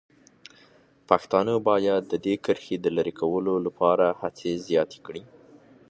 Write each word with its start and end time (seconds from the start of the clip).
پښتانه 1.09 1.53
باید 1.67 2.01
د 2.11 2.13
دې 2.25 2.35
کرښې 2.45 2.75
د 2.81 2.87
لرې 2.97 3.13
کولو 3.21 3.53
لپاره 3.65 4.05
هڅې 4.21 4.51
زیاتې 4.67 4.99
کړي. 5.05 5.23